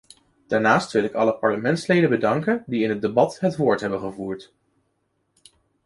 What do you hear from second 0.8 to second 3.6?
wil ik alle parlementsleden bedanken die in het debat het